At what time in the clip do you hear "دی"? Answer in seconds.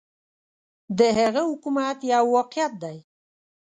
2.83-2.97